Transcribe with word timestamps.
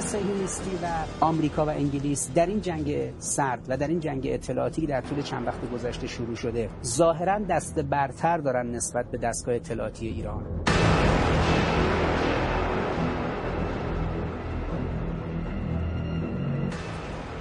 رژیم 0.00 0.20
صهیونیستی 0.20 0.70
و 0.82 0.86
آمریکا 1.24 1.66
و 1.66 1.68
انگلیس 1.68 2.30
در 2.34 2.46
این 2.46 2.60
جنگ 2.60 3.12
سرد 3.18 3.66
و 3.68 3.76
در 3.76 3.88
این 3.88 4.00
جنگ 4.00 4.28
اطلاعاتی 4.30 4.86
در 4.86 5.00
طول 5.00 5.22
چند 5.22 5.46
وقت 5.46 5.70
گذشته 5.70 6.06
شروع 6.06 6.34
شده 6.34 6.70
ظاهرا 6.84 7.38
دست 7.38 7.78
برتر 7.78 8.38
دارن 8.38 8.66
نسبت 8.66 9.10
به 9.10 9.18
دستگاه 9.18 9.54
اطلاعاتی 9.54 10.06
ایران. 10.06 10.46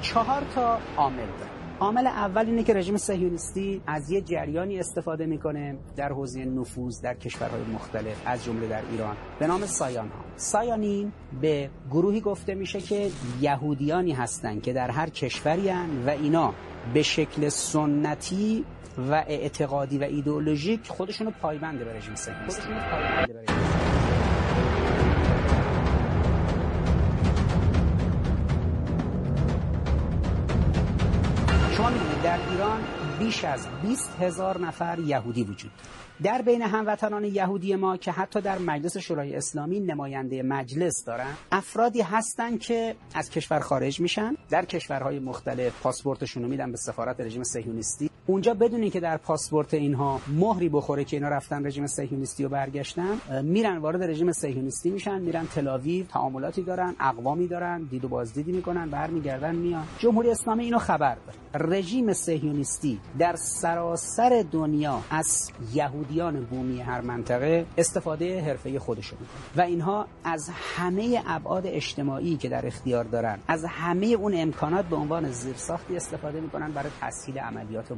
چهار 0.02 0.42
تا 0.56 0.78
عامل 0.98 1.18
داره 1.18 1.59
عامل 1.80 2.08
اول 2.08 2.46
اینه 2.46 2.64
که 2.64 2.74
رژیم 2.74 2.98
صهیونیستی 2.98 3.82
از 3.88 4.12
یه 4.12 4.22
جریانی 4.22 4.80
استفاده 4.80 5.26
می‌کنه 5.26 5.78
در 5.96 6.10
حوزه 6.10 6.46
نفوذ 6.46 7.02
در 7.02 7.14
کشورهای 7.14 7.62
مختلف 7.64 8.22
از 8.26 8.46
جمله 8.46 8.68
در 8.68 8.82
ایران. 8.92 9.16
به 9.40 9.48
نام 9.48 9.66
سایان 9.66 10.08
ها 10.08 10.24
سایانین 10.36 11.12
به 11.42 11.70
گروهی 11.92 12.22
گفته 12.22 12.56
میشه 12.56 12.82
که 12.82 13.10
یهودیانی 13.42 14.12
هستند 14.12 14.62
که 14.62 14.74
در 14.74 14.92
هر 14.92 15.10
کشوری 15.10 15.70
هن 15.70 16.06
و 16.06 16.10
اینا 16.10 16.54
به 16.94 17.04
شکل 17.04 17.50
سنتی 17.50 18.66
و 18.98 19.24
اعتقادی 19.28 19.98
و 19.98 20.04
ایدئولوژیک 20.04 20.88
خودشونو 20.88 21.32
پایبند 21.42 21.80
به 21.80 21.94
رژیم 21.94 22.16
صهیونیستی. 22.16 22.70
در 32.24 32.40
ایران 32.50 32.84
بیش 33.20 33.44
از 33.44 33.68
20 33.82 34.12
هزار 34.20 34.60
نفر 34.60 35.00
یهودی 35.00 35.44
وجود 35.44 35.72
در 36.24 36.42
بین 36.42 36.62
هموطنان 36.62 37.24
یهودی 37.24 37.76
ما 37.76 37.98
که 37.98 38.12
حتی 38.12 38.42
در 38.42 38.58
مجلس 38.58 38.98
شورای 38.98 39.36
اسلامی 39.36 39.80
نماینده 39.80 40.44
مجلس 40.44 41.04
دارن 41.06 41.34
افرادی 41.52 42.02
هستند 42.02 42.60
که 42.60 42.96
از 43.14 43.30
کشور 43.30 43.60
خارج 43.60 44.00
میشن 44.00 44.36
در 44.50 44.66
کشورهای 44.66 45.20
مختلف 45.20 45.82
پاسپورتشون 45.82 46.44
رو 46.44 46.50
میدن 46.50 46.72
به 46.72 46.78
سفارت 46.78 47.22
رژیم 47.22 47.44
صهیونیستی. 47.44 48.10
اونجا 48.30 48.54
بدونی 48.54 48.90
که 48.90 49.00
در 49.00 49.18
پاسپورت 49.18 49.74
اینها 49.74 50.22
مهری 50.28 50.70
بخوره 50.70 51.04
که 51.04 51.18
اینا 51.18 51.30
رفتن 51.30 51.66
رژیم 51.66 51.88
صهیونیستی 51.88 52.46
و 52.46 52.50
برگشتن 52.50 53.18
میرن 53.44 53.78
وارد 53.78 54.04
رژیم 54.04 54.32
صهیونیستی 54.32 54.90
میشن 54.90 55.22
میرن 55.22 55.48
تلاویو 55.48 56.06
تعاملاتی 56.06 56.64
دارن 56.64 56.96
اقوامی 57.00 57.48
دارن 57.48 57.84
دید 57.84 58.06
و 58.06 58.08
بازدیدی 58.08 58.52
می‌کنن 58.52 58.90
برمیگردن 58.90 59.56
میان. 59.56 59.84
جمهوری 59.98 60.30
اسلامی 60.30 60.64
اینو 60.64 60.78
خبر 60.78 61.18
داره 61.54 61.70
رژیم 61.70 62.14
صهیونیستی 62.14 63.00
در 63.20 63.36
سراسر 63.36 64.46
دنیا 64.52 65.02
از 65.10 65.52
یهودیان 65.74 66.46
بومی 66.46 66.82
هر 66.82 67.02
منطقه 67.02 67.66
استفاده 67.78 68.42
حرفه 68.42 68.80
خودشون 68.80 69.20
و 69.58 69.62
اینها 69.62 70.08
از 70.24 70.50
همه 70.76 71.24
ابعاد 71.28 71.68
اجتماعی 71.68 72.38
که 72.38 72.50
در 72.50 72.68
اختیار 72.68 73.04
دارن 73.04 73.40
از 73.48 73.66
همه 73.66 74.06
اون 74.06 74.34
امکانات 74.36 74.86
به 74.86 74.96
عنوان 74.96 75.32
زیرساختی 75.32 75.96
استفاده 75.96 76.42
می‌کنن 76.42 76.72
برای 76.72 76.90
تسهیل 77.02 77.40
عملیات 77.40 77.92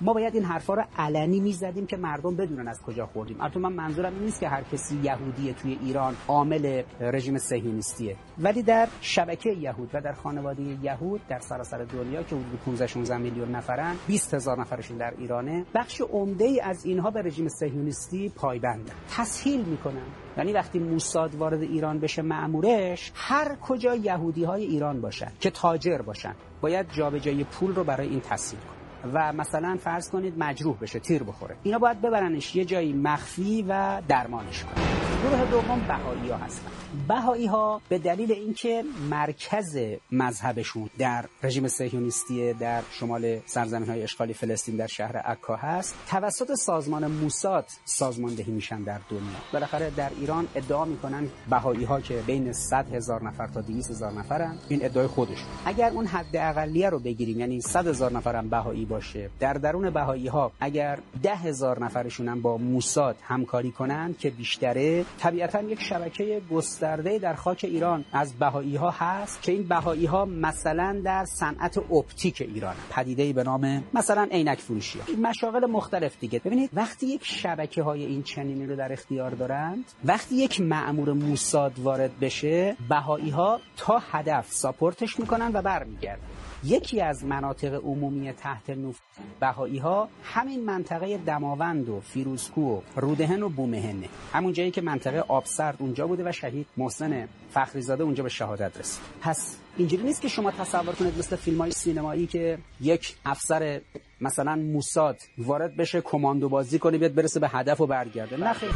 ما 0.00 0.12
باید 0.12 0.34
این 0.34 0.44
حرفا 0.44 0.74
رو 0.74 0.84
علنی 0.98 1.40
می‌زدیم 1.40 1.86
که 1.86 1.96
مردم 1.96 2.36
بدونن 2.36 2.68
از 2.68 2.82
کجا 2.82 3.06
خوردیم. 3.06 3.40
البته 3.40 3.60
من 3.60 3.72
منظورم 3.72 4.12
این 4.14 4.22
نیست 4.22 4.40
که 4.40 4.48
هر 4.48 4.62
کسی 4.62 5.00
یهودی 5.02 5.52
توی 5.52 5.78
ایران 5.82 6.16
عامل 6.28 6.82
رژیم 7.00 7.38
صهیونیستیه 7.38 8.16
ولی 8.38 8.62
در 8.62 8.88
شبکه 9.00 9.50
یهود 9.50 9.90
و 9.94 10.00
در 10.00 10.12
خانواده 10.12 10.62
یهود 10.62 11.20
در 11.28 11.38
سراسر 11.38 11.84
دنیا 11.84 12.22
که 12.22 12.36
حدود 12.36 12.60
15 12.66 12.86
16 12.86 13.16
میلیون 13.16 13.50
نفرن 13.50 13.96
20 14.06 14.34
هزار 14.34 14.60
نفرشون 14.60 14.96
در 14.96 15.14
ایرانه 15.18 15.64
بخش 15.74 16.00
عمده 16.00 16.44
ای 16.44 16.60
از 16.60 16.86
اینها 16.86 17.10
به 17.10 17.22
رژیم 17.22 17.48
صهیونیستی 17.48 18.28
پایبندن. 18.28 18.94
تسهیل 19.16 19.64
می‌کنن. 19.64 20.06
یعنی 20.36 20.52
وقتی 20.52 20.78
موساد 20.78 21.34
وارد 21.34 21.62
ایران 21.62 21.98
بشه 21.98 22.22
معمورش 22.22 23.12
هر 23.14 23.56
کجا 23.56 23.94
یهودی 23.94 24.44
های 24.44 24.64
ایران 24.64 25.00
باشن 25.00 25.32
که 25.40 25.50
تاجر 25.50 25.98
باشن 25.98 26.34
باید 26.60 26.86
جابجایی 26.92 27.44
پول 27.44 27.74
رو 27.74 27.84
برای 27.84 28.08
این 28.08 28.20
تسهیل 28.20 28.60
کنن. 28.60 28.75
و 29.14 29.32
مثلا 29.32 29.76
فرض 29.76 30.10
کنید 30.10 30.34
مجروح 30.38 30.76
بشه 30.78 30.98
تیر 30.98 31.22
بخوره. 31.22 31.56
اینا 31.62 31.78
باید 31.78 32.00
ببرنش 32.00 32.56
یه 32.56 32.64
جایی 32.64 32.92
مخفی 32.92 33.64
و 33.68 34.02
درمانش 34.08 34.64
کنن. 34.64 35.05
گروه 35.22 35.50
دوم 35.50 35.80
بهایی 35.88 36.30
ها 36.30 36.36
هستن. 36.36 36.70
بهایی 37.08 37.46
ها 37.46 37.80
به 37.88 37.98
دلیل 37.98 38.32
اینکه 38.32 38.84
مرکز 39.10 39.78
مذهبشون 40.12 40.90
در 40.98 41.24
رژیم 41.42 41.68
صهیونیستی 41.68 42.52
در 42.52 42.82
شمال 42.90 43.38
سرزمین 43.46 43.88
های 43.88 44.02
اشغالی 44.02 44.34
فلسطین 44.34 44.76
در 44.76 44.86
شهر 44.86 45.16
عکا 45.16 45.56
هست 45.56 45.94
توسط 46.10 46.54
سازمان 46.54 47.06
موساد 47.06 47.64
سازماندهی 47.84 48.52
میشن 48.52 48.82
در 48.82 49.00
دنیا. 49.10 49.22
بالاخره 49.52 49.90
در 49.90 50.10
ایران 50.20 50.48
ادعا 50.54 50.84
می‌کنن 50.84 51.28
بهایی 51.50 51.84
ها 51.84 52.00
که 52.00 52.22
بین 52.26 52.52
100 52.52 52.94
هزار 52.94 53.22
نفر 53.24 53.46
تا 53.46 53.60
200 53.60 53.90
هزار 53.90 54.12
نفرن 54.12 54.58
این 54.68 54.84
ادعای 54.84 55.06
خودشون. 55.06 55.46
اگر 55.64 55.90
اون 55.90 56.06
حد 56.06 56.36
اقلیه 56.36 56.90
رو 56.90 56.98
بگیریم 56.98 57.40
یعنی 57.40 57.60
100 57.60 57.86
هزار 57.86 58.12
نفرم 58.12 58.48
بهایی 58.48 58.84
باشه 58.84 59.30
در 59.40 59.52
درون 59.52 59.90
بهایی 59.90 60.28
ها 60.28 60.52
اگر 60.60 60.98
10 61.22 61.36
هزار 61.36 61.84
نفرشون 61.84 62.28
هم 62.28 62.42
با 62.42 62.56
موساد 62.56 63.16
همکاری 63.22 63.70
کنن 63.70 64.14
که 64.18 64.30
بیشتره 64.30 65.05
طبیعتا 65.18 65.62
یک 65.62 65.82
شبکه 65.82 66.42
گسترده 66.50 67.18
در 67.18 67.34
خاک 67.34 67.64
ایران 67.64 68.04
از 68.12 68.32
بهایی 68.38 68.76
ها 68.76 68.90
هست 68.90 69.42
که 69.42 69.52
این 69.52 69.62
بهایی 69.62 70.06
ها 70.06 70.24
مثلا 70.24 71.00
در 71.04 71.24
صنعت 71.24 71.78
اپتیک 71.78 72.40
ایران 72.40 72.74
پدیده 72.90 73.32
به 73.32 73.42
نام 73.42 73.84
مثلا 73.94 74.28
عینک 74.30 74.58
فروشی 74.58 74.98
ها. 74.98 75.28
مشاغل 75.28 75.66
مختلف 75.66 76.16
دیگه. 76.20 76.38
ببینید 76.38 76.70
وقتی 76.74 77.06
یک 77.06 77.24
شبکه 77.24 77.82
های 77.82 78.04
این 78.04 78.22
چنینی 78.22 78.66
رو 78.66 78.76
در 78.76 78.92
اختیار 78.92 79.30
دارند 79.30 79.84
وقتی 80.04 80.34
یک 80.34 80.60
مأمور 80.60 81.12
موساد 81.12 81.78
وارد 81.78 82.18
بشه 82.20 82.76
بهایی 82.88 83.30
ها 83.30 83.60
تا 83.76 84.02
هدف 84.10 84.52
support 84.52 85.05
ش 85.05 85.20
می‌کنن 85.20 85.50
و 85.54 85.62
برمیگردن. 85.62 86.35
یکی 86.64 87.00
از 87.00 87.24
مناطق 87.24 87.74
عمومی 87.74 88.32
تحت 88.32 88.70
نفوذ 88.70 88.96
بهایی 89.40 89.78
ها 89.78 90.08
همین 90.22 90.64
منطقه 90.64 91.18
دماوند 91.18 91.88
و 91.88 92.00
فیروزکوه 92.00 92.60
و 92.60 92.80
رودهن 92.96 93.42
و 93.42 93.48
بومهن 93.48 94.08
همون 94.32 94.52
جایی 94.52 94.70
که 94.70 94.80
منطقه 94.80 95.18
آبسرد 95.18 95.76
اونجا 95.78 96.06
بوده 96.06 96.28
و 96.28 96.32
شهید 96.32 96.66
محسن 96.76 97.28
فخریزاده 97.50 98.04
اونجا 98.04 98.22
به 98.22 98.28
شهادت 98.28 98.78
رسید. 98.78 99.02
پس 99.20 99.56
اینجوری 99.76 100.02
نیست 100.02 100.20
که 100.20 100.28
شما 100.28 100.50
تصور 100.50 100.94
کنید 100.94 101.18
مثل 101.18 101.36
فیلم 101.36 101.58
های 101.58 101.70
سینمایی 101.70 102.26
که 102.26 102.58
یک 102.80 103.16
افسر 103.24 103.80
مثلا 104.20 104.56
موساد 104.56 105.16
وارد 105.38 105.76
بشه 105.76 106.00
کماندو 106.00 106.48
بازی 106.48 106.78
کنه 106.78 106.98
بیاد 106.98 107.14
برسه 107.14 107.40
به 107.40 107.48
هدف 107.48 107.80
و 107.80 107.86
برگرده. 107.86 108.36
نه 108.36 108.52
خیر. 108.52 108.70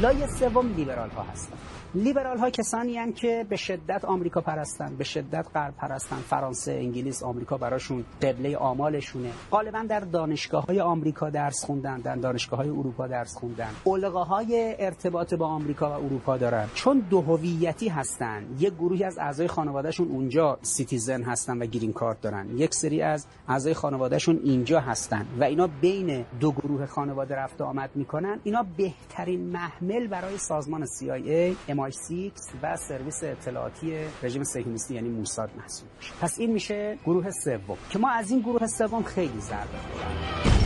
لایه 0.00 0.26
سوم 0.26 0.74
لیبرال 0.76 1.10
ها 1.10 1.22
هستن. 1.22 1.56
لیبرال 1.94 2.38
ها 2.38 2.50
کسانی 2.50 2.96
هستند 3.10 3.14
که 3.14 3.46
به 3.48 3.56
شدت 3.56 4.04
آمریکا 4.04 4.40
پرستن 4.40 4.96
به 4.96 5.04
شدت 5.04 5.46
غرب 5.54 5.74
پرستن 5.76 6.16
فرانسه 6.16 6.72
انگلیس 6.72 7.22
آمریکا 7.22 7.56
براشون 7.56 8.04
قبله 8.22 8.56
آمالشونه. 8.56 9.30
غالبا 9.50 9.82
در 9.88 10.00
دانشگاه 10.00 10.64
های 10.64 10.80
آمریکا 10.80 11.30
درس 11.30 11.64
خوندن 11.64 12.00
در 12.00 12.16
دانشگاه 12.16 12.58
های 12.58 12.68
اروپا 12.68 13.06
درس 13.06 13.36
خوندن. 13.36 13.70
علقه 13.86 14.08
های 14.08 14.76
ارتباط 14.78 15.34
با 15.34 15.46
آمریکا 15.46 15.90
و 15.90 16.04
اروپا 16.04 16.36
دارن. 16.36 16.68
چون 16.74 16.98
دو 17.10 17.20
هویتی 17.20 17.88
هستن 17.88 18.44
یک 18.58 18.74
گروهی 18.74 19.04
از 19.04 19.18
اعضای 19.18 19.48
خانوادهشون 19.48 20.08
اونجا 20.08 20.58
citizen 20.62 21.22
هستن 21.22 21.62
و 21.62 21.66
green 21.66 21.92
card 21.92 22.20
دارن. 22.20 22.58
یک 22.58 22.74
سری 22.74 23.02
از 23.02 23.26
اعضای 23.48 23.74
خانوادهشون 23.74 24.40
اینجا 24.44 24.80
هستن 24.80 25.26
و 25.40 25.44
اینا 25.44 25.68
بین 25.80 26.24
دو 26.40 26.52
گروه 26.52 26.86
خانواده 26.86 27.36
رفت 27.36 27.60
آمد 27.60 27.90
می‌کنن. 27.94 28.40
اینا 28.44 28.66
بهترین 28.76 29.40
محمل 29.40 30.06
برای 30.06 30.38
سازمان 30.38 30.86
CIA 30.86 31.70
MI6 31.88 32.32
و 32.62 32.76
سرویس 32.76 33.24
اطلاعاتی 33.24 33.92
رژیم 34.22 34.44
صهیونیستی 34.44 34.94
یعنی 34.94 35.08
موساد 35.08 35.50
محسوب 35.56 35.88
میشه. 35.98 36.12
پس 36.20 36.38
این 36.38 36.52
میشه 36.52 36.98
گروه 37.04 37.30
سوم 37.30 37.78
که 37.90 37.98
ما 37.98 38.10
از 38.10 38.30
این 38.30 38.40
گروه 38.40 38.66
سوم 38.66 39.02
خیلی 39.02 39.40
ضربه 39.40 39.78
خوردیم 39.78 40.59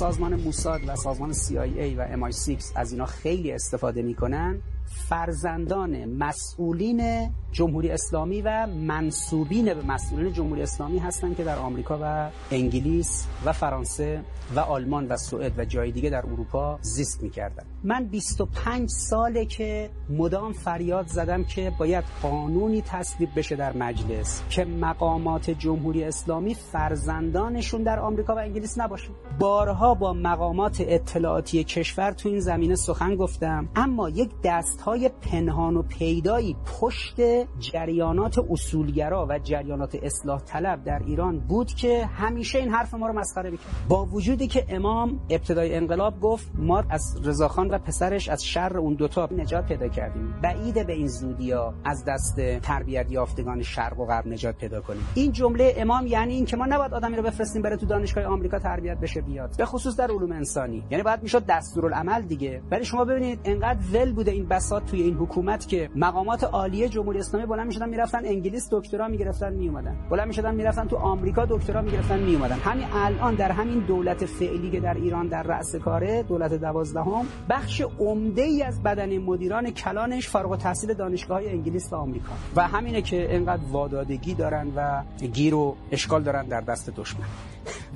سازمان 0.00 0.34
موساد 0.34 0.80
و 0.86 0.96
سازمان 0.96 1.32
CIA 1.32 1.96
و 1.98 2.30
MI6 2.30 2.64
از 2.74 2.92
اینا 2.92 3.06
خیلی 3.06 3.52
استفاده 3.52 4.02
می‌کنن. 4.02 4.60
فرزندان 4.90 6.04
مسئولین 6.04 7.30
جمهوری 7.52 7.90
اسلامی 7.90 8.42
و 8.42 8.66
منصوبین 8.66 9.74
به 9.74 9.82
مسئولین 9.82 10.32
جمهوری 10.32 10.62
اسلامی 10.62 10.98
هستند 10.98 11.36
که 11.36 11.44
در 11.44 11.58
آمریکا 11.58 11.98
و 12.02 12.30
انگلیس 12.50 13.26
و 13.44 13.52
فرانسه 13.52 14.20
و 14.56 14.60
آلمان 14.60 15.08
و 15.08 15.16
سوئد 15.16 15.58
و 15.58 15.64
جای 15.64 15.90
دیگه 15.90 16.10
در 16.10 16.26
اروپا 16.26 16.78
زیست 16.82 17.22
می‌کردن 17.22 17.64
من 17.84 18.04
25 18.04 18.88
ساله 18.88 19.44
که 19.44 19.90
مدام 20.10 20.52
فریاد 20.52 21.06
زدم 21.06 21.44
که 21.44 21.72
باید 21.78 22.04
قانونی 22.22 22.82
تصویب 22.82 23.28
بشه 23.36 23.56
در 23.56 23.76
مجلس 23.76 24.42
که 24.50 24.64
مقامات 24.64 25.50
جمهوری 25.50 26.04
اسلامی 26.04 26.54
فرزندانشون 26.54 27.82
در 27.82 27.98
آمریکا 27.98 28.34
و 28.34 28.38
انگلیس 28.38 28.78
نباشه 28.78 29.08
بارها 29.38 29.94
با 29.94 30.12
مقامات 30.12 30.76
اطلاعاتی 30.80 31.64
کشور 31.64 32.12
تو 32.12 32.28
این 32.28 32.40
زمینه 32.40 32.74
سخن 32.74 33.16
گفتم 33.16 33.68
اما 33.76 34.08
یک 34.08 34.30
دست 34.44 34.79
های 34.80 35.10
پنهان 35.22 35.76
و 35.76 35.82
پیدایی 35.82 36.56
پشت 36.80 37.20
جریانات 37.58 38.38
اصولگرا 38.50 39.26
و 39.30 39.38
جریانات 39.38 39.98
اصلاح 40.02 40.40
طلب 40.40 40.84
در 40.84 41.02
ایران 41.06 41.38
بود 41.38 41.66
که 41.66 42.06
همیشه 42.06 42.58
این 42.58 42.70
حرف 42.70 42.94
ما 42.94 43.06
رو 43.06 43.12
مسخره 43.12 43.50
می‌کرد. 43.50 43.66
با 43.88 44.04
وجودی 44.04 44.46
که 44.46 44.66
امام 44.68 45.20
ابتدای 45.30 45.74
انقلاب 45.74 46.20
گفت 46.20 46.50
ما 46.54 46.84
از 46.90 47.20
رضاخان 47.24 47.68
و 47.70 47.78
پسرش 47.78 48.28
از 48.28 48.44
شر 48.44 48.78
اون 48.78 48.94
دوتا 48.94 49.28
نجات 49.36 49.66
پیدا 49.66 49.88
کردیم. 49.88 50.34
بعید 50.42 50.86
به 50.86 50.92
این 50.92 51.06
زودیا 51.06 51.74
از 51.84 52.04
دست 52.04 52.40
تربیت 52.62 53.12
یافتگان 53.12 53.62
شرق 53.62 54.00
و 54.00 54.06
غرب 54.06 54.26
نجات 54.26 54.56
پیدا 54.56 54.80
کنیم. 54.80 55.02
این 55.14 55.32
جمله 55.32 55.74
امام 55.76 56.06
یعنی 56.06 56.34
این 56.34 56.44
که 56.44 56.56
ما 56.56 56.66
نباید 56.66 56.94
آدمی 56.94 57.16
رو 57.16 57.22
بفرستیم 57.22 57.62
بره 57.62 57.76
تو 57.76 57.86
دانشگاه 57.86 58.24
آمریکا 58.24 58.58
تربیت 58.58 58.98
بشه 58.98 59.20
بیاد. 59.20 59.56
به 59.58 59.64
خصوص 59.64 59.96
در 59.96 60.10
علوم 60.10 60.32
انسانی. 60.32 60.84
یعنی 60.90 61.02
باید 61.02 61.22
می‌شد 61.22 61.46
دستورالعمل 61.46 62.22
دیگه. 62.22 62.62
ولی 62.70 62.84
شما 62.84 63.04
ببینید 63.04 63.40
انقدر 63.44 63.80
ول 63.92 64.12
بوده 64.12 64.30
این 64.30 64.46
بساط 64.70 64.84
توی 64.90 65.02
این 65.02 65.14
حکومت 65.14 65.68
که 65.68 65.90
مقامات 65.94 66.44
عالی 66.44 66.88
جمهوری 66.88 67.18
اسلامی 67.18 67.46
بلند 67.46 67.66
می‌شدن 67.66 67.88
می‌رفتن 67.88 68.24
انگلیس 68.24 68.68
دکترا 68.70 69.08
می‌گرفتن 69.08 69.52
میومدن 69.52 69.96
بلند 70.10 70.26
می‌شدن 70.26 70.54
می‌رفتن 70.54 70.84
تو 70.84 70.96
آمریکا 70.96 71.46
دکترا 71.46 71.82
می‌گرفتن 71.82 72.18
میومدن 72.18 72.56
همین 72.56 72.86
الان 72.92 73.34
در 73.34 73.52
همین 73.52 73.78
دولت 73.78 74.24
فعلی 74.24 74.70
که 74.70 74.80
در 74.80 74.94
ایران 74.94 75.28
در 75.28 75.42
رأس 75.42 75.76
کاره 75.76 76.22
دولت 76.22 76.54
دوازدهم 76.54 77.26
بخش 77.48 77.82
عمده 77.98 78.42
ای 78.42 78.62
از 78.62 78.82
بدن 78.82 79.18
مدیران 79.18 79.70
کلانش 79.70 80.28
فارغ 80.28 80.50
التحصیل 80.50 80.94
دانشگاه 80.94 81.38
های 81.38 81.48
انگلیس 81.48 81.92
و 81.92 81.96
آمریکا. 81.96 82.32
و 82.56 82.68
همینه 82.68 83.02
که 83.02 83.36
انقدر 83.36 83.62
وادادگی 83.70 84.34
دارن 84.34 84.66
و 84.76 85.02
گیر 85.32 85.54
و 85.54 85.76
اشکال 85.90 86.22
دارن 86.22 86.46
در 86.46 86.60
دست 86.60 86.90
دشمن. 86.90 87.26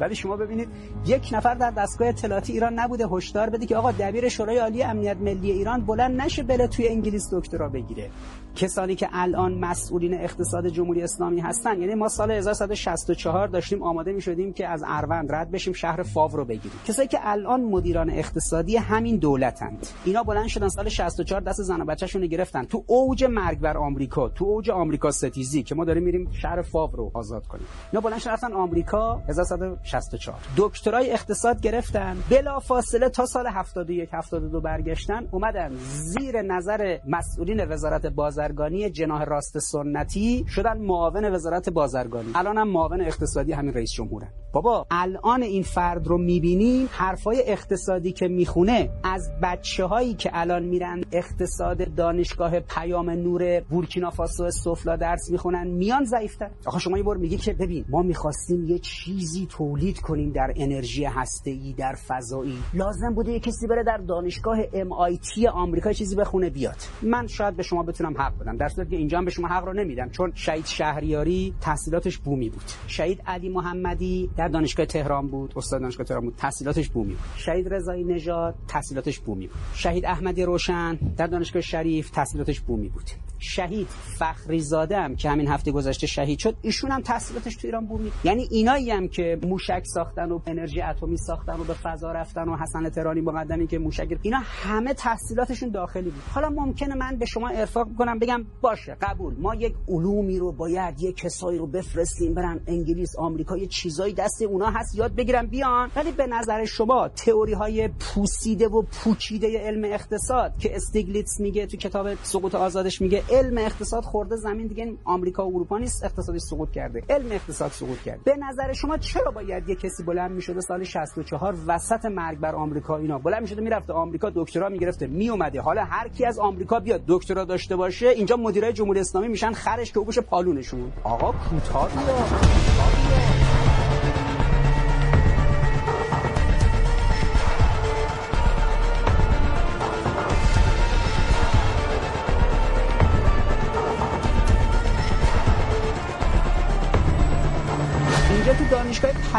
ولی 0.01 0.15
شما 0.15 0.37
ببینید 0.37 0.69
یک 1.07 1.29
نفر 1.33 1.55
در 1.55 1.71
دستگاه 1.71 2.09
اطلاعاتی 2.09 2.53
ایران 2.53 2.79
نبوده 2.79 3.07
هشدار 3.07 3.51
بده 3.51 3.67
که 3.67 3.77
آقا 3.77 3.93
دبیر 3.93 4.29
شورای 4.29 4.59
عالی 4.59 4.83
امنیت 4.83 5.17
ملی 5.17 5.51
ایران 5.51 5.81
بلند 5.81 6.21
نشه 6.21 6.43
بره 6.43 6.67
توی 6.67 6.89
انگلیس 6.89 7.29
دکترا 7.33 7.69
بگیره. 7.69 8.11
کسانی 8.57 8.95
که 8.95 9.09
الان 9.13 9.55
مسئولین 9.55 10.15
اقتصاد 10.15 10.69
جمهوری 10.69 11.03
اسلامی 11.03 11.41
هستن 11.41 11.81
یعنی 11.81 11.95
ما 11.95 12.09
سال 12.09 12.31
1164 12.31 13.49
داشتیم 13.49 13.83
آماده 13.83 14.13
می 14.13 14.21
شدیم 14.21 14.53
که 14.53 14.69
از 14.69 14.85
اروند 14.87 15.33
رد 15.33 15.51
بشیم 15.51 15.73
شهر 15.73 16.03
فاو 16.03 16.37
رو 16.37 16.45
بگیریم. 16.45 16.79
کسایی 16.87 17.09
که 17.09 17.19
الان 17.23 17.61
مدیران 17.61 18.11
اقتصادی 18.11 18.77
همین 18.77 19.17
دولتند 19.17 19.87
اینا 20.05 20.23
بلند 20.23 20.47
شدن 20.47 20.69
سال 20.69 20.89
64 20.89 21.41
دست 21.41 21.63
زن 21.63 21.81
و 21.81 21.85
بچه‌شون 21.85 22.23
رو 22.23 22.29
گرفتن. 22.29 22.65
تو 22.65 22.85
اوج 22.87 23.25
مرگ 23.25 23.61
بر 23.61 23.77
آمریکا 23.77 24.29
تو 24.29 24.45
اوج 24.45 24.71
آمریکا 24.71 25.11
ستیزی 25.11 25.63
که 25.63 25.75
ما 25.75 25.85
داریم 25.85 26.03
میریم 26.03 26.31
شهر 26.33 26.63
فاو 26.63 26.91
رو 26.97 27.11
آزاد 27.15 27.47
کنیم. 27.47 27.67
اینا 27.93 28.01
بلند 28.01 28.19
شدن 28.19 28.33
رفتن 28.33 28.53
آمریکا 28.53 29.23
1164 29.29 30.39
دکترای 30.57 31.13
اقتصاد 31.13 31.61
گرفتن. 31.61 32.17
بلا 32.31 32.59
فاصله 32.59 33.09
تا 33.09 33.27
سال 33.27 33.47
71 33.47 34.09
72 34.13 34.61
برگشتن 34.61 35.29
اومدن. 35.31 35.75
زیر 35.85 36.43
نظر 36.43 36.99
مسئولین 37.09 37.65
وزارت 37.69 38.07
بازرگانی 38.45 38.91
جناح 38.91 39.25
راست 39.25 39.59
سنتی 39.59 40.45
شدن 40.49 40.79
معاون 40.79 41.35
وزارت 41.35 41.71
بازرگانی. 41.71 42.33
الان 42.35 42.59
هم 42.59 42.69
معاون 42.69 43.01
اقتصادی 43.01 43.53
همین 43.53 43.75
رئیس 43.75 43.93
جمهورن 43.93 44.29
بابا. 44.55 44.87
الان 44.91 45.43
این 45.43 45.63
فرد 45.63 46.07
رو 46.07 46.19
می‌بینیم 46.19 46.89
حرفای 46.93 47.43
اقتصادی 47.47 48.13
که 48.13 48.29
می‌خونه 48.29 48.91
از 49.03 49.31
بچه 49.43 49.85
هایی 49.85 50.15
که 50.15 50.31
الان 50.33 50.63
میرن 50.63 51.05
اقتصاد 51.13 51.95
دانشگاه 51.95 52.61
پیام 52.61 53.11
نور 53.11 53.61
بورکینافاسو 53.61 54.51
سفلا 54.51 54.97
درس 54.97 55.31
می‌خونن 55.31 55.67
میان 55.67 56.05
ضعیفتر. 56.05 56.51
آخه 56.67 56.79
شما 56.79 56.97
یه 56.99 57.03
بار 57.03 57.17
میگی 57.17 57.37
که 57.37 57.53
ببین 57.53 57.85
ما 57.89 58.03
می‌خواستیم 58.03 58.65
یه 58.65 58.79
چیزی 58.79 59.47
تولید 59.47 60.01
کنیم 60.01 60.33
در 60.33 60.53
انرژی 60.57 61.05
هسته‌ای 61.05 61.75
در 61.79 61.95
فضایی. 62.09 62.59
لازم 62.75 63.15
بوده 63.15 63.33
یه 63.33 63.41
کسی 63.41 63.67
بره 63.67 63.85
در 63.85 63.97
دانشگاه 63.97 64.63
MIT 64.63 65.47
آمریکا 65.53 65.93
چیزی 65.93 66.17
بخونه 66.17 66.51
بیاد. 66.51 66.77
من 67.03 67.27
شاید 67.27 67.57
به 67.57 67.63
شما 67.63 67.83
بتونم 67.83 68.15
حق 68.19 68.39
بدم 68.39 68.57
در 68.57 68.69
صورتی 68.69 68.91
که 68.91 68.97
اینجا 68.97 69.19
هم 69.19 69.25
به 69.25 69.31
شما 69.31 69.49
حق 69.49 69.65
رو 69.65 69.73
نمیدم 69.73 70.09
چون 70.09 70.33
شهید 70.35 70.67
شهریاری 70.67 71.55
تحصیلاتش 71.61 72.19
بومی 72.19 72.49
بود. 72.49 72.65
شهید 72.87 73.23
علی 73.27 73.49
محمدی 73.49 74.31
دانشگاه 74.49 74.87
تهران 74.87 75.29
بود 75.29 75.53
استاد 75.57 75.81
دانشگاه 75.81 76.07
تهران 76.07 76.25
بود 76.25 76.35
تحصیلاتش 76.37 76.89
بومی 76.89 77.15
بود 77.15 77.25
شهید 77.37 77.75
رضایی 77.75 78.05
نژاد 78.05 78.55
تحصیلاتش 78.69 79.19
بومی 79.19 79.47
بود 79.47 79.57
شهید 79.75 80.07
احمدی 80.07 80.45
روشن 80.45 80.99
در 81.17 81.27
دانشگاه 81.27 81.63
شریف 81.63 82.11
تحصیلاتش 82.11 82.61
بومی 82.61 82.89
بود 82.89 83.11
شهید 83.39 83.89
فخری 84.19 84.61
زاده 84.61 84.97
هم 84.97 85.17
که 85.17 85.31
همین 85.31 85.49
هفته 85.49 85.73
گذشته 85.73 86.07
شهید 86.07 86.39
شد 86.39 86.57
ایشون 86.63 86.91
هم 86.91 87.01
تحصیلاتش 87.01 87.57
تو 87.57 87.67
ایران 87.67 87.87
بومی 87.87 88.13
یعنی 88.25 88.49
اینایی 88.51 88.91
هم 88.91 89.09
که 89.09 89.39
موشک 89.43 89.83
ساختن 89.85 90.31
و 90.31 90.41
انرژی 90.47 90.83
اتمی 90.83 91.17
ساختن 91.17 91.61
و 91.61 91.65
به 91.65 91.75
فضا 91.75 92.13
رفتن 92.13 92.49
و 92.49 92.57
حسن 92.57 92.89
ترانی 92.89 93.21
مقدمی 93.21 93.67
که 93.67 93.79
موشک 93.79 94.19
اینا 94.23 94.39
همه 94.45 94.95
تحصیلاتشون 94.95 95.69
داخلی 95.69 96.11
بود. 96.11 96.23
حالا 96.35 96.49
ممکنه 96.49 96.95
من 96.95 97.17
به 97.17 97.27
شما 97.27 97.49
ارفاق 97.49 97.89
کنم 97.99 98.19
بگم 98.19 98.45
باشه 98.61 98.97
قبول. 99.01 99.35
ما 99.39 99.55
یک 99.55 99.75
علومی 99.89 100.39
رو 100.39 100.53
باید 100.53 101.03
یک 101.03 101.17
کسایی 101.17 101.59
رو 101.59 101.67
بفرستیم 101.67 102.35
برن 102.35 102.61
انگلیس 102.67 103.17
آمریکا 103.19 103.57
یه 103.57 103.67
چیزایی 103.67 104.15
اونا 104.43 104.67
هست 104.71 104.95
یاد 104.95 105.15
بگیرن 105.15 105.47
بیان. 105.47 105.91
ولی 105.97 106.13
به 106.13 106.27
نظر 106.27 106.65
شما 106.65 107.09
تئوری 107.09 107.53
های 107.53 107.89
پوسیده 107.89 108.69
و 108.69 108.83
پوچیده 108.83 109.59
علم 109.59 109.85
اقتصاد 109.85 110.59
که 110.59 110.77
استیگلیتس 110.77 111.41
میگه 111.41 111.67
تو 111.67 111.77
کتاب 111.77 112.15
سقوط 112.23 112.55
آزادش 112.55 113.01
میگه 113.01 113.23
علم 113.31 113.59
اقتصاد 113.59 114.05
خورده 114.05 114.37
زمین 114.37 114.67
دیگه 114.67 114.93
آمریکا 115.05 115.49
و 115.49 115.55
اروپا 115.55 115.79
نیست 115.79 116.05
اقتصادش 116.05 116.41
سقوط 116.41 116.71
کرده. 116.71 117.03
علم 117.09 117.33
اقتصاد 117.33 117.71
سقوط 117.71 117.99
کرده. 118.03 118.21
به 118.25 118.37
نظر 118.37 118.73
شما 118.73 118.99
چرا 118.99 119.31
باید 119.31 119.69
یه 119.69 119.75
کسی 119.75 120.03
بلند 120.03 120.31
می‌شده 120.31 120.61
سال 120.61 120.85
64 120.85 121.55
وسط 121.67 122.05
مرگ 122.05 122.39
بر 122.39 122.55
آمریکا 122.55 122.97
اینا؟ 122.97 123.19
بلند 123.19 123.43
می‌شده 123.43 123.61
می‌رفته 123.61 123.93
آمریکا 123.93 124.31
دکترا 124.35 124.69
می‌گرفته 124.69 125.07
میومده 125.07 125.61
حالا 125.61 125.85
هر 125.85 126.09
کی 126.09 126.25
از 126.25 126.39
آمریکا 126.39 126.81
بیاد 126.81 127.01
دکترا 127.09 127.45
داشته 127.45 127.77
باشه 127.77 128.09
اینجا 128.09 128.37
مدیرای 128.37 128.73
جمهوری 128.73 129.01
اسلامی 129.01 129.29
میشن 129.29 129.53
خرش 129.53 129.93
که 129.93 130.01
بشه 130.01 130.21
پالونشون. 130.21 130.93
آقا 131.05 131.33
کوتاه 131.33 131.91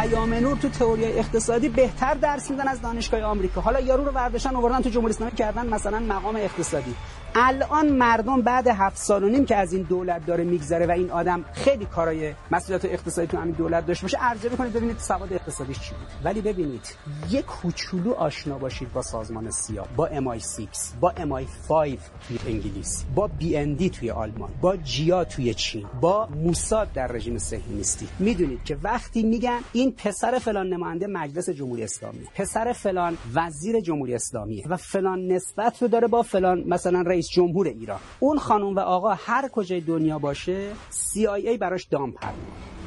پیام 0.08 0.34
نور 0.34 0.56
تو 0.56 0.68
تئوری 0.68 1.04
اقتصادی 1.04 1.68
بهتر 1.68 2.14
درس 2.14 2.50
میدن 2.50 2.68
از 2.68 2.80
دانشگاه 2.82 3.22
آمریکا. 3.22 3.60
حالا 3.60 3.80
یارو 3.80 4.04
رو 4.04 4.12
برداشتن 4.12 4.56
آوردن 4.56 4.80
تو 4.80 4.88
جمهوری 4.88 5.14
اسلامی 5.14 5.32
کردن 5.32 5.66
مثلا 5.66 5.98
مقام 5.98 6.36
اقتصادی. 6.36 6.94
الان 7.38 7.88
مردم 7.88 8.42
بعد 8.42 8.66
هفت 8.66 8.96
سال 8.96 9.24
و 9.24 9.28
نیم 9.28 9.44
که 9.44 9.56
از 9.56 9.72
این 9.72 9.82
دولت 9.82 10.26
داره 10.26 10.44
میگذره 10.44 10.86
و 10.86 10.90
این 10.90 11.10
آدم 11.10 11.44
خیلی 11.52 11.84
کارای 11.84 12.34
مسئولیت 12.50 12.84
اقتصادی 12.84 13.26
تو 13.26 13.36
همین 13.36 13.54
دولت 13.54 13.86
داشته 13.86 14.04
باشه 14.04 14.18
ارزیابی 14.20 14.56
کنید 14.56 14.72
ببینید 14.72 14.98
سواد 14.98 15.32
اقتصادیش 15.32 15.80
چی 15.80 15.90
بود. 15.90 16.08
ولی 16.24 16.40
ببینید 16.40 16.96
یک 17.30 17.46
کوچولو 17.46 18.12
آشنا 18.12 18.58
باشید 18.58 18.92
با 18.92 19.02
سازمان 19.02 19.50
سیا 19.50 19.86
با 19.96 20.08
MI6 20.08 20.66
با 21.00 21.12
MI5 21.12 21.98
توی 22.28 22.38
انگلیس 22.46 23.04
با 23.14 23.30
BND 23.40 23.90
توی 23.90 24.10
آلمان 24.10 24.50
با 24.60 24.76
جیا 24.76 25.24
توی 25.24 25.54
چین 25.54 25.86
با 26.00 26.26
موساد 26.26 26.92
در 26.92 27.06
رژیم 27.06 27.38
صهیونیستی. 27.38 28.08
می‌دونید 28.18 28.64
که 28.64 28.78
وقتی 28.82 29.22
میگن 29.22 29.60
این 29.72 29.92
پسر 29.92 30.38
فلان 30.38 30.68
نماینده 30.68 31.06
مجلس 31.06 31.50
جمهوری 31.50 31.84
اسلامی 31.84 32.26
پسر 32.34 32.72
فلان 32.72 33.18
وزیر 33.34 33.80
جمهوری 33.80 34.14
اسلامی 34.14 34.62
و 34.68 34.76
فلان 34.76 35.26
نسبت 35.26 35.82
رو 35.82 35.88
داره 35.88 36.08
با 36.08 36.22
فلان 36.22 36.64
مثلا 36.66 37.00
رئیس 37.00 37.25
جمهور 37.30 37.66
ایران. 37.66 38.00
اون 38.20 38.38
خانم 38.38 38.76
و 38.76 38.80
آقا 38.80 39.14
هر 39.14 39.48
کجای 39.48 39.80
دنیا 39.80 40.18
باشه 40.18 40.72
CIA 40.92 41.58
براش 41.60 41.84
دام 41.84 42.12
پر 42.12 42.28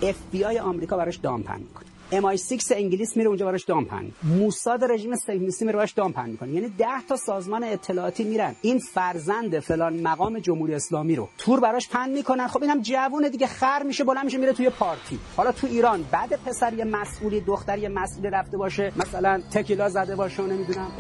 FBI 0.01 0.58
آمریکا 0.58 0.98
براش 0.98 1.17
دام 1.17 1.43
پر 1.43 1.58
می‌کنه. 1.58 1.88
MI6 2.11 2.71
انگلیس 2.71 3.17
میره 3.17 3.29
اونجا 3.29 3.45
براش 3.45 3.63
دام 3.63 3.85
پهن. 3.85 4.11
موساد 4.23 4.83
رژیم 4.83 5.15
صهیونیستی 5.15 5.65
میره 5.65 5.77
براش 5.77 5.91
دام 5.91 6.13
پهن 6.13 6.29
می‌کنه. 6.29 6.51
یعنی 6.51 6.69
10 6.77 6.85
تا 7.09 7.15
سازمان 7.15 7.63
اطلاعاتی 7.63 8.23
میرن. 8.23 8.55
این 8.61 8.79
فرزند 8.79 9.59
فلان 9.59 10.01
مقام 10.01 10.39
جمهوری 10.39 10.73
اسلامی 10.73 11.15
رو 11.15 11.29
تور 11.37 11.59
براش 11.59 11.89
پهن 11.89 12.09
می‌کنن. 12.09 12.47
خب 12.47 12.61
اینم 12.61 12.81
جوونه 12.81 13.29
دیگه 13.29 13.47
خر 13.47 13.83
میشه 13.83 14.03
بلند 14.03 14.25
میشه 14.25 14.37
میره 14.37 14.53
توی 14.53 14.69
پارتی. 14.69 15.19
حالا 15.37 15.51
تو 15.51 15.67
ایران 15.67 16.05
بعد 16.11 16.39
پسر 16.45 16.73
یه 16.73 16.85
مسئولی 16.85 17.41
دختر 17.41 17.77
یه 17.77 17.89
مسئولی 17.89 18.29
رفته 18.29 18.57
باشه 18.57 18.91
مثلا 18.95 19.41
تکیلا 19.51 19.89
زده 19.89 20.15
باشه 20.15 20.43
نمی‌دونم 20.43 20.91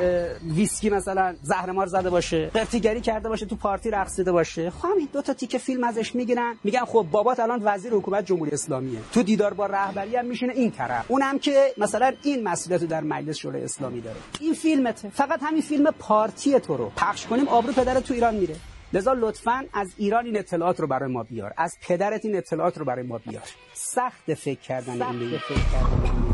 ویسکی 0.55 0.89
مثلا 0.89 1.35
زهرمار 1.41 1.87
زده 1.87 2.09
باشه 2.09 2.51
قرتیگری 2.53 3.01
کرده 3.01 3.29
باشه 3.29 3.45
تو 3.45 3.55
پارتی 3.55 3.89
رقصیده 3.89 4.31
باشه. 4.31 4.69
خب 4.69 4.89
همین 4.91 5.07
دو 5.13 5.21
تا 5.21 5.33
تیکه 5.33 5.57
فیلم 5.57 5.83
ازش 5.83 6.15
می‌گیرن. 6.15 6.55
میگن 6.63 6.85
خب 6.85 7.05
بابات 7.11 7.39
الان 7.39 7.61
وزیر 7.63 7.93
حکومت 7.93 8.25
جمهوری 8.25 8.51
اسلامیه. 8.51 8.99
تو 9.13 9.23
دیدار 9.23 9.53
با 9.53 9.65
رهبری 9.65 10.15
هم 10.15 10.25
میشینه. 10.25 10.53
این 10.53 10.71
طرف. 10.71 10.98
اونم 11.07 11.39
که 11.39 11.73
مثلا 11.77 12.13
این 12.23 12.43
مسئولیت 12.43 12.83
در 12.83 13.01
مجلس 13.01 13.37
شورای 13.37 13.63
اسلامی 13.63 14.01
داره. 14.01 14.17
این 14.39 14.53
فیلمته. 14.53 15.09
فقط 15.09 15.39
همین 15.43 15.61
فیلم 15.61 15.91
پارتی 15.91 16.59
تو 16.59 16.77
رو. 16.77 16.91
پخش 16.95 17.25
کنیم 17.25 17.47
آبرو 17.47 17.73
پدر 17.73 17.99
تو 17.99 18.13
ایران 18.13 18.35
میره. 18.35 18.55
لذا 18.93 19.13
لطفا 19.13 19.65
از 19.73 19.93
ایران 19.97 20.25
این 20.25 20.37
اطلاعات 20.37 20.79
رو 20.79 20.87
برای 20.87 21.11
ما 21.11 21.23
بیار. 21.23 21.53
از 21.57 21.77
پدرت 21.87 22.25
این 22.25 22.35
اطلاعات 22.35 22.77
رو 22.77 22.85
برای 22.85 23.03
ما 23.03 23.17
بیار. 23.17 23.43
سخت 23.73 24.33
فکر 24.33 24.59
کردن 24.59 24.99
سخت 24.99 25.11
این 25.11 25.37
فکر 25.37 25.55
کردن 25.55 26.28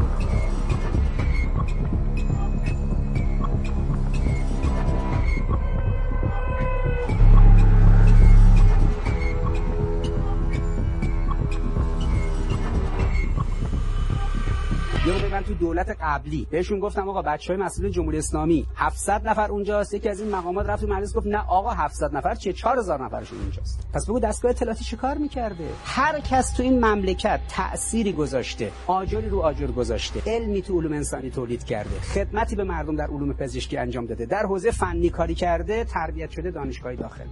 دولت 15.55 15.97
قبلی. 16.01 16.47
بهشون 16.51 16.79
گفتم 16.79 17.09
آقا 17.09 17.21
بچهای 17.21 17.57
مسئول 17.57 17.89
جمهوری 17.89 18.17
اسلامی 18.17 18.65
700 18.75 19.27
نفر 19.27 19.51
اونجاست. 19.51 19.93
یکی 19.93 20.09
از 20.09 20.19
این 20.19 20.31
مقامات 20.31 20.65
رفت 20.65 20.83
مجلس 20.83 21.15
گفت 21.15 21.27
نه 21.27 21.37
آقا 21.47 21.69
700 21.69 22.15
نفر 22.15 22.35
چه 22.35 22.53
4000 22.53 23.03
نفرشون 23.03 23.39
اونجاست. 23.39 23.87
پس 23.93 24.05
بگو 24.05 24.19
دستگاه 24.19 24.51
اطلاعاتی 24.51 24.83
چه 24.83 24.97
کار 24.97 25.17
می‌کرده؟ 25.17 25.69
هر 25.85 26.19
کس 26.19 26.53
تو 26.53 26.63
این 26.63 26.85
مملکت 26.85 27.39
تأثیری 27.49 28.13
گذاشته 28.13 28.71
آجری 28.87 29.29
رو 29.29 29.41
آجر 29.41 29.67
گذاشته 29.67 30.21
علمی 30.27 30.61
تو 30.61 30.79
علوم 30.79 30.93
انسانی 30.93 31.29
تولید 31.29 31.63
کرده 31.63 31.99
خدمتی 31.99 32.55
به 32.55 32.63
مردم 32.63 32.95
در 32.95 33.07
علوم 33.07 33.33
پزشکی 33.33 33.77
انجام 33.77 34.05
داده 34.05 34.25
در 34.25 34.43
حوزه 34.43 34.71
فنی 34.71 35.09
کاری 35.09 35.35
کرده 35.35 35.83
تربیت 35.83 36.29
شده 36.29 36.51
دانشگاهی 36.51 36.95
داخل. 36.95 37.25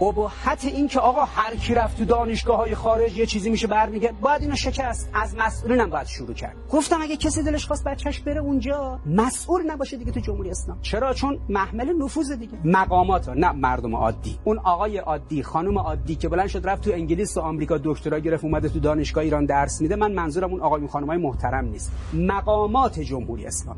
ابهت 0.00 0.64
این 0.64 0.88
که 0.88 1.00
آقا 1.00 1.24
هر 1.24 1.56
کی 1.56 1.74
رفت 1.74 1.98
تو 1.98 2.04
دانشگاه 2.04 2.56
های 2.56 2.74
خارج 2.74 3.16
یه 3.16 3.26
چیزی 3.26 3.50
میشه 3.50 3.66
برمیگرد 3.66 4.20
باید 4.20 4.42
اینو 4.42 4.56
شکست. 4.56 5.10
از 5.14 5.36
مسئولین 5.38 5.80
هم 5.80 5.90
باید 5.90 6.06
شروع 6.06 6.34
کرد. 6.34 6.56
گفتم 6.70 7.02
اگه 7.02 7.16
کسی 7.16 7.42
دلش 7.42 7.66
خواست 7.66 7.84
بچهش 7.84 8.20
بره 8.20 8.40
اونجا 8.40 9.00
مسئول 9.06 9.70
نباشه 9.70 9.96
دیگه 9.96 10.12
تو 10.12 10.20
جمهوری 10.20 10.50
اسلام. 10.50 10.78
چرا؟ 10.82 11.14
چون 11.14 11.38
محمل 11.48 11.92
نفوذ 11.92 12.32
دیگه. 12.32 12.58
مقامات 12.64 13.28
ها 13.28 13.34
نه 13.34 13.52
مردم 13.52 13.94
عادی. 13.94 14.38
اون 14.44 14.58
آقای 14.58 14.98
عادی 14.98 15.42
خانم 15.42 15.78
عادی 15.78 16.14
که 16.14 16.28
بلند 16.28 16.48
شد 16.48 16.68
رفت 16.68 16.84
تو 16.84 16.90
انگلیس 16.92 17.36
و 17.36 17.40
آمریکا 17.40 17.78
دکترا 17.84 18.18
گرفت 18.18 18.44
اومده 18.44 18.68
تو 18.68 18.80
دانشگاه 18.80 19.24
ایران 19.24 19.44
درس 19.46 19.80
میده. 19.80 19.96
من 19.96 20.12
منظورم 20.12 20.50
اون 20.50 20.60
آقایون 20.60 20.88
خانمای 20.88 21.18
محترم 21.18 21.64
نیست. 21.64 21.92
مقامات 22.14 23.00
جمهوری 23.00 23.46
اسلام 23.46 23.76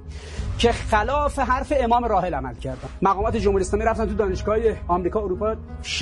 که 0.59 0.73
خلاف 0.73 1.39
حرف 1.39 1.73
امام 1.77 2.05
راحل 2.05 2.35
عمل 2.35 2.55
کردن. 2.55 2.89
مقامات 3.03 3.37
جمهوری 3.37 3.65
اسلامی 3.65 3.85
رفتن 3.85 4.07
تو 4.07 4.15
دانشگاه 4.15 4.59
آمریکا 4.89 5.21
اروپا 5.21 5.57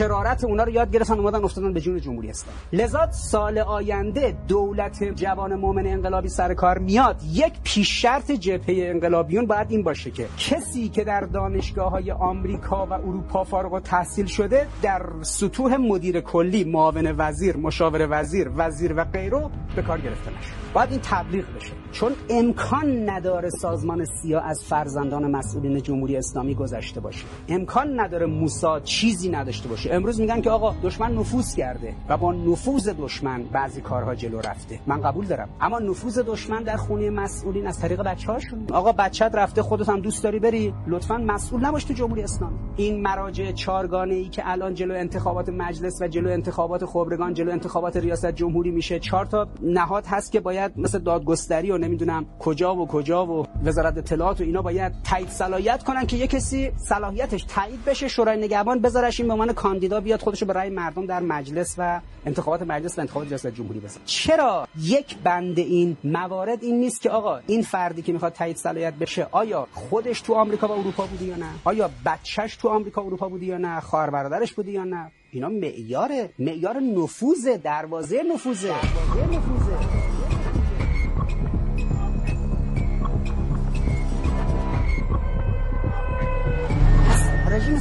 شرارت 0.07 0.45
اونا 0.45 0.65
رو 0.65 0.71
یاد 0.71 0.91
گرفتن 0.91 1.19
اومدن 1.19 1.45
افتادن 1.45 1.73
به 1.73 1.81
جون 1.81 2.01
جمهوری 2.01 2.31
اسلامی. 2.31 2.59
لذا 2.73 3.11
سال 3.11 3.59
آینده 3.59 4.37
دولت 4.49 5.05
جوان 5.05 5.55
مؤمن 5.55 5.87
انقلابی 5.87 6.29
سر 6.29 6.55
کار 6.55 6.79
میاد. 6.79 7.17
یک 7.33 7.53
پیش 7.65 8.03
شرط 8.03 8.31
جبهه 8.31 8.91
انقلابیون 8.91 9.47
باید 9.47 9.71
این 9.71 9.83
باشه 9.83 10.11
که 10.11 10.29
کسی 10.39 10.89
که 10.89 11.05
در 11.05 11.21
دانشگاه 11.21 11.91
های 11.91 12.11
آمریکا 12.11 12.87
و 12.87 12.93
اروپا 12.93 13.45
فارغ 13.45 13.73
و 13.73 13.81
تحصیل 13.81 14.27
شده 14.27 14.67
در 14.83 15.03
سطوح 15.23 15.77
مدیر 15.77 16.21
کلی 16.21 16.65
معاون 16.65 17.15
وزیر 17.19 17.57
مشاور 17.57 18.07
وزیر 18.11 18.51
وزیر 18.57 18.95
و 18.97 19.05
غیره 19.05 19.51
به 19.77 19.83
کار 19.83 20.01
گرفته 20.01 20.31
نشه. 20.31 20.51
باید 20.75 20.91
این 20.91 21.01
تبلیغ 21.03 21.45
بشه. 21.57 21.73
چون 21.93 22.13
امکان 22.31 23.11
نداره 23.11 23.51
سازمان 23.51 24.05
سیا 24.05 24.41
از 24.41 24.65
فرزندان 24.65 25.31
مسئولین 25.31 25.83
جمهوری 25.83 26.17
اسلامی 26.17 26.55
گذشته 26.55 27.01
باشه. 27.01 27.25
امکان 27.49 28.01
نداره 28.01 28.27
موساد 28.27 28.83
چیزی 28.83 29.29
نداشته 29.29 29.69
باشه. 29.69 29.95
امروز 29.97 30.21
میگن 30.21 30.41
که 30.41 30.51
آقا 30.51 30.75
دشمن 30.83 31.15
نفوذ 31.15 31.55
کرده 31.55 31.95
و 32.09 32.17
با 32.17 32.33
نفوذ 32.33 32.89
دشمن 32.89 33.43
بعضی 33.43 33.81
کارها 33.81 34.15
جلو 34.15 34.41
رفته. 34.41 34.81
من 34.87 35.01
قبول 35.01 35.27
دارم. 35.27 35.49
اما 35.61 35.79
نفوذ 35.79 36.19
دشمن 36.19 36.63
در 36.63 36.77
خونه 36.77 37.11
مسئولین 37.11 37.67
از 37.67 37.81
طریق 37.81 38.03
بچه‌هاشون. 38.03 38.67
آقا 38.73 38.93
بچت 38.93 39.31
رفته 39.35 39.63
خودت 39.63 39.89
هم 39.89 40.01
دوست 40.01 40.25
داری 40.25 40.39
بری. 40.39 40.75
لطفا 40.87 41.17
مسئول 41.17 41.65
نباش 41.65 41.85
تو 41.85 41.95
جمهوری 41.95 42.23
اسلامی. 42.23 42.57
این 42.77 43.03
مراجع 43.03 43.53
چارگانه 43.53 44.15
ای 44.15 44.29
که 44.29 44.43
الان 44.45 44.75
جلو 44.75 44.95
انتخابات 44.95 45.49
مجلس 45.49 46.03
و 46.03 46.09
جلو 46.09 46.31
انتخابات 46.31 46.85
خبرگان 46.85 47.35
جلو 47.35 47.53
انتخابات 47.53 47.97
ریاست 47.97 48.27
جمهوری 48.27 48.71
میشه. 48.71 48.99
چهار 48.99 49.27
تا 49.27 49.49
نهاد 49.63 50.07
هست 50.07 50.33
که 50.33 50.41
باید 50.41 50.73
مثل 50.77 50.99
دادگستری 50.99 51.71
و 51.71 51.79
نمی‌دونم 51.79 52.27
کجا 52.39 52.77
و 52.77 52.87
کجا 52.87 53.27
و 53.27 53.47
وزارت 53.65 53.99
اطلاعات 53.99 54.41
و 54.41 54.45
اینا 54.45 54.63
باید 54.63 54.93
تایید 55.05 55.29
صلاحیت 55.29 55.83
کنن 55.83 56.07
که 56.07 56.17
یه 56.17 56.27
کسی 56.27 56.71
صلاحیتش 56.77 57.45
تایید 57.45 57.85
بشه 57.85 58.09
شورای 58.09 58.39
نگهبان 58.39 58.81
بذارش 58.81 59.21
این 59.21 59.27
به 59.29 59.33
عنوان 59.33 59.53
کاندیدا 59.89 60.01
بیاد 60.01 60.21
خودشو 60.21 60.47
به 60.47 60.53
رأی 60.53 60.71
مردم 60.71 61.07
در 61.07 61.21
مجلس 61.21 61.75
و 61.79 62.01
انتخابات 62.27 62.63
مجلس 62.63 62.99
و 62.99 63.01
انتخابات 63.01 63.29
ریاست 63.29 63.47
جمهوری 63.47 63.81
بزنه. 63.81 64.03
چرا 64.05 64.69
یک 64.81 65.17
بند 65.19 65.59
این 65.59 65.97
موارد 66.05 66.65
این 66.65 66.81
نیست 66.81 67.03
که 67.03 67.11
آقا 67.11 67.41
این 67.47 67.63
فردی 67.63 68.03
که 68.03 68.13
می‌خواد 68.13 68.33
تایید 68.33 68.57
صلاحیت 68.57 68.95
بشه 68.95 69.27
آیا 69.31 69.67
خودش 69.73 70.21
تو 70.21 70.35
آمریکا 70.35 70.69
و 70.69 70.73
اروپا 70.73 71.07
بوده 71.07 71.25
یا 71.25 71.37
نه؟ 71.37 71.51
آیا 71.65 71.91
بچهش 72.07 72.57
تو 72.57 72.69
آمریکا 72.69 73.03
و 73.03 73.07
اروپا 73.07 73.29
بوده 73.29 73.47
یا 73.47 73.59
نه؟ 73.59 73.81
خواهر 73.81 74.11
برادرش 74.11 74.53
بوده 74.53 74.71
یا 74.71 74.85
نه؟ 74.85 75.11
اینا 75.31 75.49
معیار 75.49 76.11
معیار 76.39 76.81
نفوذ 76.81 77.49
دروازه 77.49 78.23
نفوذ. 78.23 78.65
دروازه 78.65 79.37
نفوذ. 79.37 80.16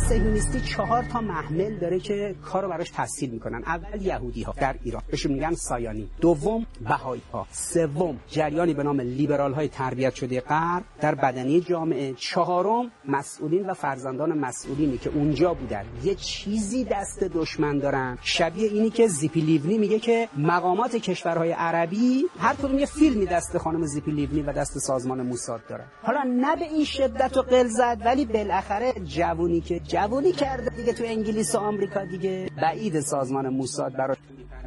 رژیم 0.05 0.17
صهیونیستی 0.17 0.62
چهار 0.62 1.03
تا 1.03 1.21
محمل 1.21 1.75
داره 1.75 2.00
که 2.00 2.35
کارو 2.45 2.69
براش 2.69 2.89
تحصیل 2.89 3.29
می‌کنن. 3.29 3.63
اول 3.65 4.01
یهودی 4.01 4.43
ها 4.43 4.53
در 4.57 4.75
ایران. 4.83 5.01
بهشون 5.12 5.31
میگن 5.31 5.53
سایانی. 5.53 6.09
دوم 6.21 6.65
بهایی 6.81 7.21
ها 7.33 7.47
سوم 7.51 8.19
جریانی 8.27 8.74
به 8.74 8.83
نام 8.83 9.01
لیبرال 9.01 9.53
های 9.53 9.67
تربیت 9.67 10.15
شده 10.15 10.41
غرب 10.41 10.83
در 11.01 11.15
بدنی 11.15 11.62
جامعه. 11.62 12.13
چهارم 12.13 12.91
مسئولین 13.07 13.69
و 13.69 13.74
فرزندان 13.74 14.38
مسئولینی 14.38 14.97
که 14.97 15.09
اونجا 15.09 15.53
بودن. 15.53 15.85
یه 16.03 16.15
چیزی 16.15 16.83
دست 16.83 17.24
دشمن 17.24 17.77
دارن. 17.79 18.17
شبیه 18.21 18.69
اینی 18.69 18.89
که 18.89 19.07
زیپی 19.07 19.41
لیونی 19.41 19.77
میگه 19.77 20.00
که 20.00 20.29
مقامات 20.38 20.95
کشورهای 20.95 21.51
عربی 21.51 22.25
هر 22.39 22.55
کدوم 22.55 22.79
یه 22.79 22.85
فیلمی 22.85 23.25
دست 23.25 23.57
خانم 23.57 23.85
زیپی 23.85 24.12
لیونی 24.12 24.41
و 24.41 24.53
دست 24.53 24.79
سازمان 24.79 25.21
موساد 25.21 25.62
دارن. 25.69 25.85
حالا 26.03 26.24
نه 26.24 26.55
به 26.55 26.65
این 26.65 26.85
شدت 26.85 27.38
و 27.38 27.41
قل 27.41 27.67
زد 27.67 28.01
ولی 28.05 28.25
بالاخره 28.25 28.93
جوونی 29.05 29.62
که 29.62 29.79
جوونی 29.95 30.31
کرده 30.31 30.69
دیگه 30.69 30.93
تو 30.93 31.03
انگلیس 31.07 31.55
و 31.55 31.57
آمریکا 31.57 32.05
دیگه. 32.05 32.49
بعید 32.61 32.99
سازمان 32.99 33.49
موساد 33.49 33.93
براش 33.93 34.17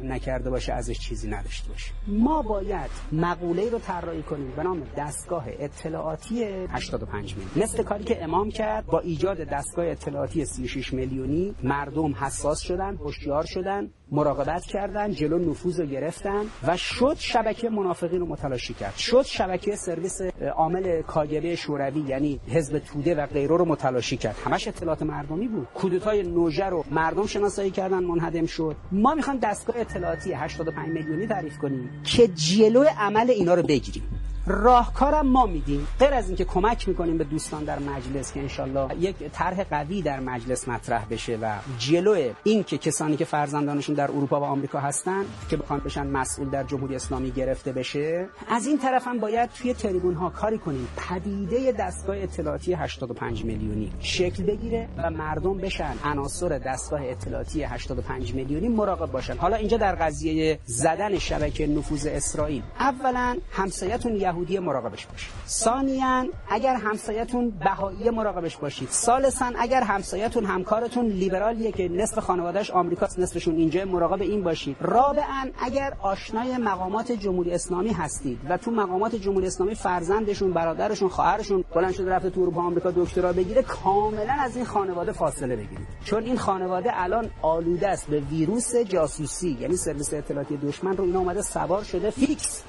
نکرده 0.01 0.49
باشه 0.49 0.73
ازش 0.73 0.99
چیزی 0.99 1.29
نداشته 1.29 1.69
باشه. 1.69 1.91
ما 2.07 2.41
باید 2.41 2.91
مقوله 3.11 3.69
رو 3.69 3.79
طراحی 3.79 4.21
کنیم 4.21 4.51
به 4.55 4.63
نام 4.63 4.83
دستگاه 4.97 5.45
اطلاعاتی 5.59 6.43
85 6.43 7.35
میلیون. 7.35 7.51
مثل 7.55 7.83
کاری 7.83 8.03
که 8.03 8.23
امام 8.23 8.51
کرد 8.51 8.85
با 8.85 8.99
ایجاد 8.99 9.37
دستگاه 9.37 9.85
اطلاعاتی 9.85 10.45
36 10.45 10.93
میلیونی 10.93 11.55
مردم 11.63 12.15
حساس 12.15 12.59
شدن 12.59 12.95
هوشیار 12.95 13.45
شدن. 13.45 13.89
مراقبت 14.11 14.63
کردن 14.63 15.11
جلو 15.11 15.37
نفوذ 15.37 15.79
رو 15.79 15.85
گرفتن 15.85 16.45
و 16.67 16.77
شد 16.77 17.15
شبکه 17.19 17.69
منافقین 17.69 18.19
رو 18.19 18.25
متلاشی 18.25 18.73
کرد. 18.73 18.95
شد 18.95 19.21
شبکه 19.21 19.75
سرویس 19.75 20.21
عامل 20.55 21.01
کاگبه 21.01 21.55
شوروی 21.55 21.99
یعنی 21.99 22.39
حزب 22.47 22.79
توده 22.79 23.15
و 23.15 23.25
غیره 23.25 23.57
رو 23.57 23.65
متلاشی 23.65 24.17
کرد. 24.17 24.35
همش 24.45 24.67
اطلاعات 24.67 25.01
مردمی 25.03 25.47
بود. 25.47 25.67
کودتای 25.73 26.23
نوژه 26.23 26.65
رو 26.65 26.83
مردم 26.91 27.25
شناسایی 27.25 27.71
کردن 27.71 28.03
منهدم 28.03 28.45
شد. 28.45 28.75
ما 28.91 29.13
می‌خوام 29.13 29.37
دستگاه 29.37 29.79
اطلاعاتی 29.79 30.33
85 30.33 30.89
میلیونی 30.89 31.27
تعریف 31.27 31.57
کنیم 31.57 31.89
که 32.03 32.27
جلو 32.27 32.85
عمل 32.97 33.29
اینا 33.29 33.53
رو 33.53 33.63
بگیریم. 33.63 34.03
راهکارم 34.49 35.27
ما 35.27 35.45
میدیم. 35.45 35.87
غیر 35.99 36.13
از 36.13 36.27
اینکه 36.27 36.45
کمک 36.45 36.87
می‌کنیم 36.87 37.17
به 37.17 37.23
دوستان 37.23 37.63
در 37.63 37.79
مجلس 37.79 38.33
که 38.33 38.39
انشالله 38.39 38.95
یک 38.99 39.15
طرح 39.33 39.63
قوی 39.63 40.01
در 40.01 40.19
مجلس 40.19 40.67
مطرح 40.67 41.05
بشه 41.09 41.37
و 41.41 41.55
جلو 41.77 42.31
این 42.43 42.63
که 42.63 42.77
کسانی 42.77 43.17
که 43.17 43.25
فرزندانشون 43.25 43.95
در 43.95 44.11
اروپا 44.11 44.39
و 44.39 44.43
آمریکا 44.43 44.79
هستن 44.79 45.25
که 45.49 45.57
بخوان 45.57 45.79
بشن 45.79 46.07
مسئول 46.07 46.49
در 46.49 46.63
جمهوری 46.63 46.95
اسلامی 46.95 47.31
گرفته 47.31 47.71
بشه 47.71 48.29
از 48.49 48.67
این 48.67 48.77
طرف 48.77 49.07
هم 49.07 49.19
باید 49.19 49.49
توی 49.49 49.73
تریبون 49.73 50.13
ها 50.13 50.29
کاری 50.29 50.57
کنیم. 50.57 50.87
پدیده 50.97 51.71
دستگاه 51.71 52.17
اطلاعاتی 52.17 52.73
85 52.73 53.45
میلیونی 53.45 53.91
شکل 53.99 54.43
بگیره 54.43 54.89
و 54.97 55.09
مردم 55.09 55.57
بشن. 55.57 55.93
عناصر 56.03 56.57
دستگاه 56.57 57.01
اطلاعاتی 57.03 57.63
85 57.63 58.33
میلیونی 58.33 58.67
مراقب 58.67 59.11
باشن. 59.11 59.37
حالا 59.37 59.55
اینجا 59.55 59.77
در 59.77 59.95
قضیه 59.95 60.59
زدن 60.65 61.17
شبکه 61.17 61.67
نفوذ 61.67 62.07
اسرائیل 62.07 62.63
اولا 62.79 63.37
همسایتون 63.51 64.15
یهودی 64.39 64.59
مراقبش 64.59 65.05
باشید. 65.05 65.31
ثانیا 65.47 66.25
اگر 66.49 66.75
همسایتون 66.75 67.49
بهایی 67.49 68.09
مراقبش 68.09 68.57
باشید. 68.57 68.89
ثالثا 68.89 69.51
اگر 69.59 69.83
همسایتون 69.83 70.45
همکارتون 70.45 71.05
لیبرالیه 71.05 71.71
که 71.71 71.89
نصف 71.89 72.19
خانوادهش 72.19 72.71
آمریکاست 72.71 73.19
نصفشون 73.19 73.55
اینجا 73.55 73.85
مراقب 73.85 74.21
این 74.21 74.43
باشید. 74.43 74.77
رابعا 74.81 75.49
اگر 75.61 75.93
آشنای 76.01 76.57
مقامات 76.57 77.11
جمهوری 77.11 77.51
اسلامی 77.51 77.89
هستید 77.89 78.39
و 78.49 78.57
تو 78.57 78.71
مقامات 78.71 79.15
جمهوری 79.15 79.47
اسلامی 79.47 79.75
فرزندشون 79.75 80.53
برادرشون 80.53 81.09
خواهرشون 81.09 81.63
بلند 81.75 81.93
شده 81.93 82.11
رفته 82.11 82.29
تو 82.29 82.41
اروپا 82.41 82.61
آمریکا 82.61 82.91
دکترا 82.91 83.33
بگیره 83.33 83.61
کاملا 83.61 84.33
از 84.39 84.55
این 84.55 84.65
خانواده 84.65 85.11
فاصله 85.11 85.55
بگیرید. 85.55 85.87
چون 86.05 86.23
این 86.23 86.37
خانواده 86.37 86.89
الان 86.93 87.29
آلوده 87.41 87.89
است 87.89 88.07
به 88.07 88.19
ویروس 88.19 88.75
جاسوسی 88.75 89.57
یعنی 89.61 89.77
سرویس 89.77 90.13
اطلاعاتی 90.13 90.57
دشمن 90.57 90.97
رو 90.97 91.03
اینا 91.03 91.19
اومده 91.19 91.41
سوار 91.41 91.83
شده 91.83 92.09
fix. 92.09 92.63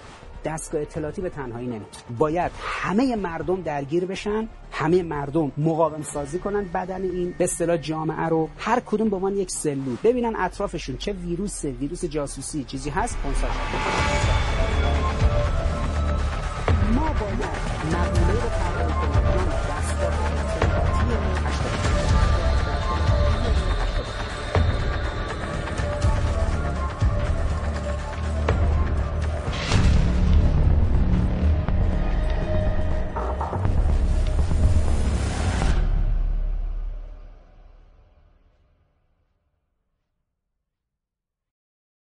دستگاه 0.45 0.83
اطلاعاتی 0.83 1.23
به 1.23 1.31
تنهایی 1.31 1.67
نمی‌تونه 1.67 2.19
باید 2.19 2.53
همه 2.61 3.17
مردم 3.17 3.63
درگیر 3.63 4.07
بشن 4.07 4.49
همه 4.73 5.03
مردم 5.03 5.53
مقاوم 5.59 6.03
سازی 6.03 6.39
کنن 6.39 6.65
بدن 6.65 7.03
این 7.03 7.35
به 7.39 7.45
اصطلاح 7.45 7.77
جامعه 7.77 8.29
رو. 8.29 8.49
هر 8.59 8.81
کدوم 8.81 9.09
به 9.09 9.19
من 9.19 9.37
یک 9.37 9.51
سلول. 9.51 9.97
ببینن 10.05 10.37
اطرافشون 10.37 10.97
چه 10.97 11.13
ویروس 11.13 11.65
ویروس 11.65 12.05
جاسوسی 12.05 12.65
چیزی 12.65 12.91
هست 12.91 13.19
خنثاش 13.23 13.51
ما 16.95 17.07
باید 17.07 17.71